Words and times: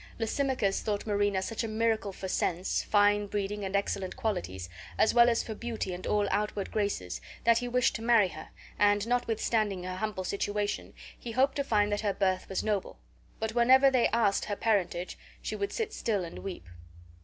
Lysimachus 0.17 0.81
thought 0.81 1.05
Marina 1.05 1.43
such 1.43 1.63
a 1.63 1.67
miracle 1.67 2.11
for 2.11 2.27
sense, 2.27 2.81
fine 2.81 3.27
breeding, 3.27 3.63
and 3.63 3.75
excellent 3.75 4.15
qualities, 4.15 4.67
as 4.97 5.13
well 5.13 5.29
as 5.29 5.43
for 5.43 5.53
beauty 5.53 5.93
and 5.93 6.07
all 6.07 6.27
outward 6.31 6.71
graces, 6.71 7.21
that 7.43 7.59
he 7.59 7.67
wished 7.67 7.93
to 7.97 8.01
marry 8.01 8.29
her, 8.29 8.49
and, 8.79 9.07
notwithstanding 9.07 9.83
her 9.83 9.97
humble 9.97 10.23
situation, 10.23 10.95
he 11.19 11.33
hoped 11.33 11.55
to 11.57 11.63
find 11.63 11.91
that 11.91 12.01
her 12.01 12.15
birth 12.15 12.49
was 12.49 12.63
noble; 12.63 12.97
but 13.39 13.53
whenever 13.53 13.85
when 13.85 13.93
they 13.93 14.07
asked 14.07 14.45
her 14.45 14.55
parentage 14.55 15.19
she 15.39 15.55
would 15.55 15.71
sit 15.71 15.93
still 15.93 16.23
and 16.25 16.39
weep. 16.39 16.67